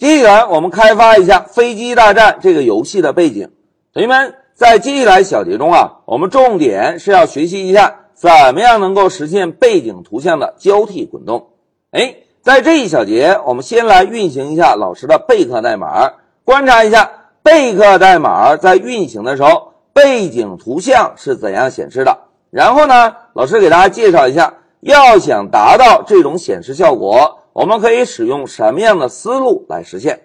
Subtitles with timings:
[0.00, 3.50] 接下来我们开发一下《飞机大战》这个游戏的背景。
[3.92, 11.48] 同学们，在接下来小节中啊，我们重点是要学习一下怎么样能够实现背景图像的交替滚动。
[11.90, 16.14] 哎，在这一小节，我们先来运行一下老师的备课代码，
[16.46, 17.10] 观察一下
[17.42, 22.16] 备课代码在运行的时候，背景图像是怎样显示的。
[22.50, 27.36] 然后呢，老师给大家介绍一下，要想达到这种显示效果。
[27.52, 30.20] 我们可以使用什么样的思路来实现？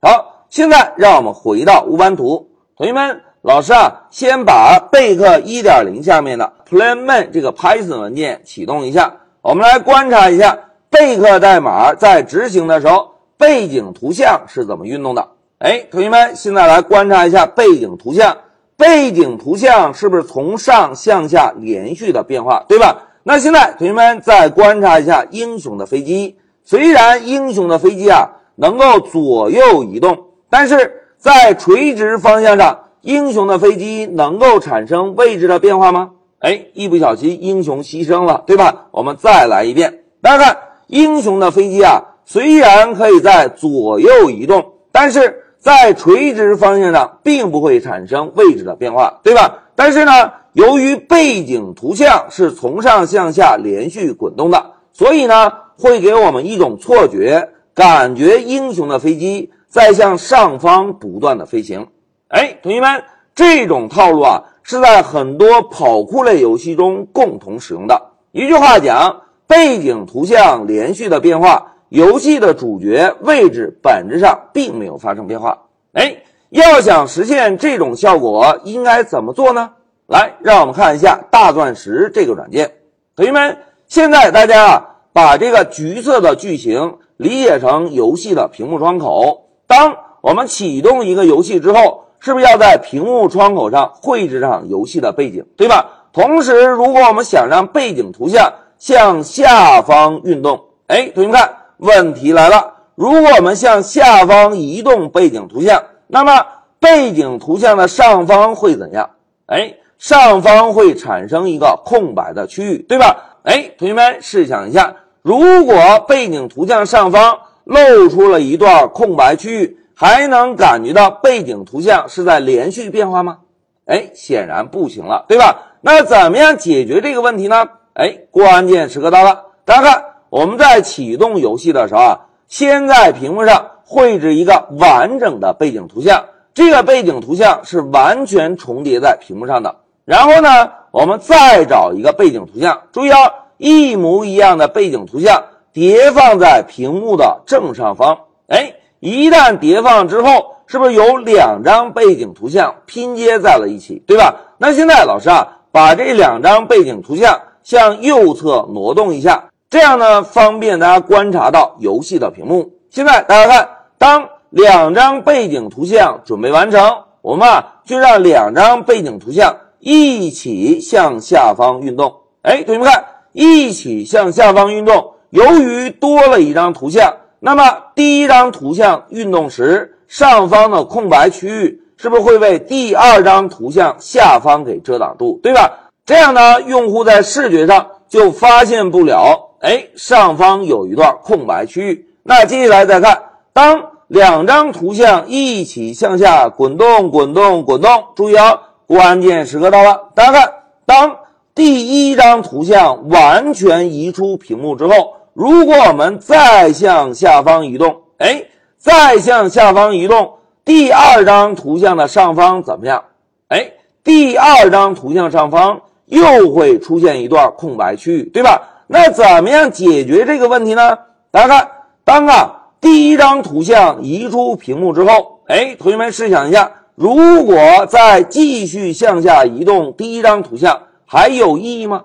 [0.00, 2.48] 好，现在让我们回到乌班图。
[2.74, 9.14] 同学们，老师啊，先把备课1.0下面的 PlanMan 这个 Python 文件启动一下。
[9.42, 15.28] 我们来观察一下备课代码在执行的时候，背景图像是怎么运动的。
[15.58, 18.38] 哎，同学们，现在来观察一下背景图像，
[18.78, 23.08] 背景图像是不是从上向下连续的变化，对吧？
[23.22, 26.38] 那现在同学们再观察一下英雄的飞机。
[26.70, 36.10] 虽然英雄的飞机啊能够左右移动，但是在垂直方向上，英雄的飞机能够产生位置的变化吗？
[36.38, 38.86] 哎，一不小心英雄牺牲了，对吧？
[38.92, 49.64] 我们再来一遍，大家看，英雄的飞机啊虽然可以在左右移动，但是在垂直方向上并不会产生位置的变化，对吧？
[49.74, 50.12] 但是呢，
[50.52, 55.50] 由于背景图像是从上向下连续滚动的，所以呢。
[55.80, 61.88] 会给我们一种错觉，感觉英雄的飞机在向上方不断的飞行。
[62.28, 63.02] 哎，同学们，
[63.34, 68.10] 这种套路啊是在很多跑酷类游戏中共同使用的。
[68.32, 75.62] 一句话讲，背景图像连续的变化，游戏的主角位置本质上并没有发生变化。
[75.94, 76.14] 哎，
[76.50, 79.70] 要想实现这种效果，应该怎么做呢？
[80.06, 82.70] 来，让我们看一下大钻石这个软件。
[83.16, 83.56] 同学们，
[83.88, 84.86] 现在大家啊。
[85.12, 89.48] 把这个橘色的句型理解成游戏的屏幕窗口。
[89.66, 96.06] 当我们启动一个游戏之后，是不是要在屏幕窗口上绘制上游戏的背景，对吧？
[96.12, 102.74] 同时，如果我们想让背景图像向下方运动，哎，同学们看，问题来了。
[102.94, 106.44] 如果我们向下方移动背景图像，那么
[106.78, 109.08] 背景图像的上方会怎样？
[109.46, 113.29] 哎，上方会产生一个空白的区域，对吧？
[113.42, 115.74] 哎，同学们试想一下，如果
[116.06, 123.38] 背景图像上方露出了一段空白区域，还能感觉到背景图像是在连续变化吗？
[123.86, 125.78] 哎，显然不行了，对吧？
[125.80, 127.66] 那怎么样解决这个问题呢？
[127.94, 139.76] 哎，关键时刻到了，大家看，我们在启动游戏的时候啊，先在屏幕上绘制一个完整的背景图像，这个背景图像是完全重叠在屏幕上的。
[140.04, 140.72] 然后呢？
[140.92, 148.18] 我们再找一个背景图像，注意啊，一模一样的背景图像叠放在屏幕的正上方。
[148.48, 154.34] 哎，一旦叠放之后，是不是有两张背景图像拼接在了一起，对吧？
[154.58, 162.68] 那现在老师啊，把这两张背景图像向右侧挪动一下，这样呢，方便大家观察到游戏的屏幕。
[162.90, 169.54] 现在大家看，当两张背景图像准备完成，我们啊就让两张背景图像。
[169.80, 175.14] 一起向下方运动，哎，同学们看，一起向下方运动。
[175.30, 177.64] 由于多了一张图像，那么
[177.94, 185.90] 第一张图像运动时，上方的空白区域是不是会被第二张图像下方给遮挡住，对吧？
[186.04, 192.06] 这样呢，用户在视觉上就发现不了，哎，上方有一段空白区域。
[192.22, 198.58] 那接下来再看，当两张图像一起向下滚动，滚动，滚动，注意啊。
[198.90, 200.52] 关键时刻到了，大家看，
[200.84, 201.18] 当
[201.54, 208.46] 第一张图像完全移出屏幕之后，如果我们再向下方移动，哎，
[208.78, 210.32] 再向下方移动，
[210.64, 213.04] 第二张图像的上方怎么样？
[213.46, 218.60] 哎，第二张图像上方又会出现一段空白区域，对吧？
[218.88, 220.98] 那怎么样解决这个问题呢？
[221.30, 221.70] 大家看，
[222.04, 226.72] 当啊第一张图像移出屏幕之后，哎，同学们试想一下。
[227.00, 227.56] 如果
[227.86, 232.04] 再继续向下移动，第一张图像还有意义吗？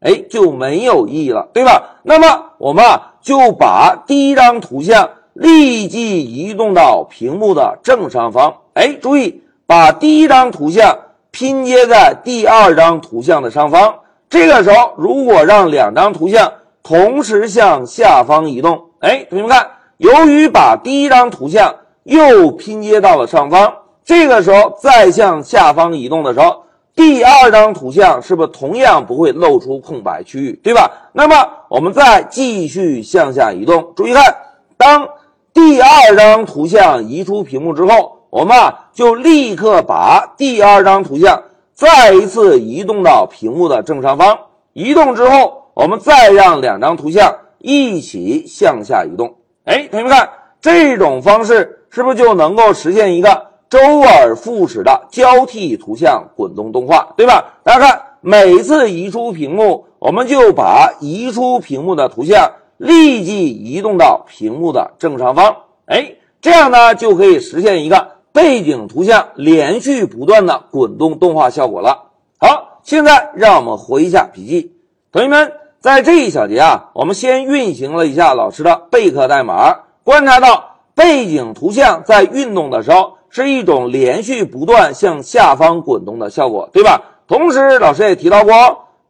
[0.00, 1.82] 哎，就没有意义了，对吧？
[2.02, 8.54] 那么我们啊就把第一张图像立即移动到屏幕的正上方。
[8.74, 10.94] 哎，注意把第一张图像
[11.30, 13.94] 拼接在第二张图像的上方。
[14.28, 16.52] 这个时候，如果让两张图像
[16.82, 19.66] 同时向下方移动，哎，同学们看，
[19.96, 23.72] 由于把第一张图像又拼接到了上方。
[24.04, 26.64] 这个时候再向下方移动的时候，
[26.94, 30.90] 第二张图像是不是同样不会露出空白区域，对吧？
[31.12, 34.36] 那么我们再继续向下移动，注意看，
[34.76, 35.08] 当
[35.52, 41.42] 第二张图像移出屏幕之后，我们啊就立刻把第二张图像
[41.72, 44.38] 再一次移动到屏幕的正上方。
[44.72, 49.34] 移动之后，我们再让两张图像一起向下移动。
[49.64, 50.28] 哎，同学们看，
[50.60, 57.54] 这种方式是不是就能够实现一个周而复始的交替图像滚动动画，对吧？
[57.64, 65.56] 大家看，每次移出屏幕，我们就把移出屏幕的图像立即移动到屏幕的正上方。
[65.86, 72.12] 哎，这样呢就可以实现一个背景图像连续不断的滚动动画效果了。
[72.38, 74.72] 好，现在让我们回一下笔记，
[75.10, 75.50] 同学们。
[75.80, 87.02] 在这一小节啊，我们先运行了一下老师的备课代码，观察到背景图像在运动的时候是一种连续不断向下方滚动的效果，对吧？
[87.26, 88.52] 同时，老师也提到过，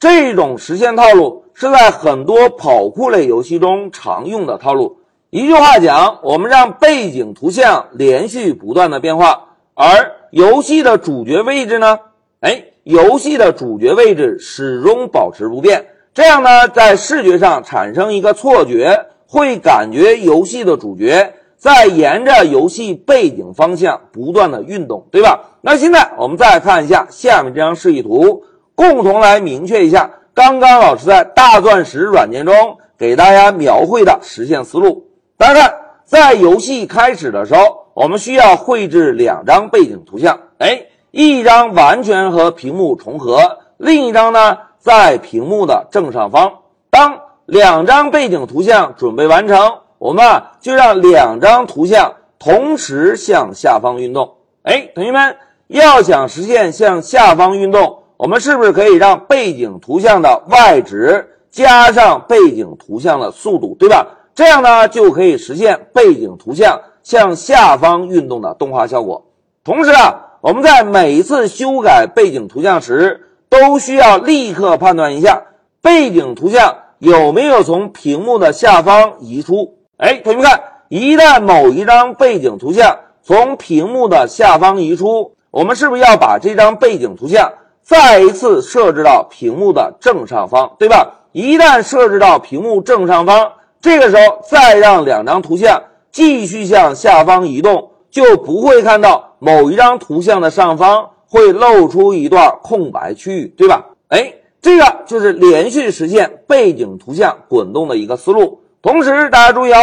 [0.00, 4.96] 这种实现套路是在很多跑酷类游戏中常用的套路。
[5.28, 11.98] 一句话讲，我们让背景图像连续不断的变化，而游戏的主角位置呢？
[12.40, 15.84] 哎，游戏的主角位置始终保持不变。
[16.14, 21.34] 这样呢，在视觉上产生一个错觉，会感觉游戏的主角
[21.64, 25.40] 在沿着游戏背景方向不断的运动，对吧？
[25.62, 28.42] 那现在我们再看一下下面这张示意图，
[28.74, 35.06] 共同来明确一下刚刚老师在大钻石软件中给大家描绘的实现思路。
[35.38, 35.74] 大家看，
[36.04, 40.82] 在游戏开始的时候，我们需要绘制两张背景图像，哎，
[41.12, 43.38] 一张完全和屏幕重合，
[43.78, 44.58] 另一张呢？
[44.80, 46.58] 在屏幕的正上方，
[46.90, 54.34] 当两张背景图像准备完成，我们啊就让两张图像同时向下方运动。
[54.62, 55.34] 哎，同学们，
[55.68, 64.06] 要想实现向下方运动，我们是不是可以让背景图像的 y 值加上背景图像的速度，对吧？
[64.34, 69.24] 这样呢就可以实现背景图像向下方运动的动画效果。
[69.64, 75.44] 同时啊，我们在每一次修改背景图像时，都需要立刻判断一下
[75.80, 79.78] 背景图像有没有从屏幕的下方移出。
[79.96, 87.52] 哎，同学们看，一旦某一张背景图像从屏幕的下方移出，我们是不是要把这张背景图像
[87.82, 91.20] 再一次设置到屏幕的正上方，对吧？
[91.32, 101.10] 一旦设置到屏幕正上方，这个时候再让两张图像继续向下方移动，就不会看到某一张图像的上方。
[101.26, 103.86] 会露出一段空白区域，对吧？
[104.06, 108.60] 哎，这个就是连续实现背景图像滚动的一个思路。
[108.84, 109.78] 同时，大家注意哦，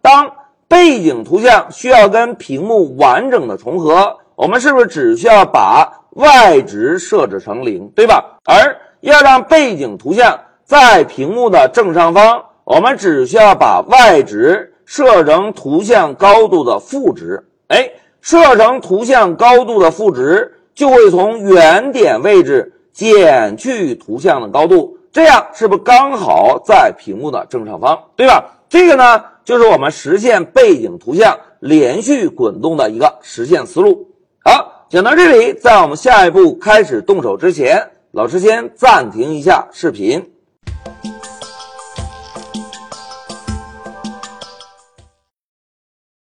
[0.00, 0.32] 当
[0.66, 8.38] 背景图像需要跟屏幕完整的重合，我们是不是只需要把 y 值设置成零，对吧？
[8.46, 17.44] 而要让背景图像在屏幕的正上方，我们只需要把 y 值设成图像高度的负值。
[17.68, 17.90] 哎，
[18.22, 20.54] 设成图像高度的负值。
[20.74, 28.44] 就会从原点位置减去图像的高度，这样是不是刚好在屏幕的正上方，对吧？
[28.68, 34.10] 这个呢，就是我们实现背景图像连续滚动的一个实现思路。
[34.44, 40.32] 好，讲到这里，在我们下一步开始动手之前，老师先暂停一下视频。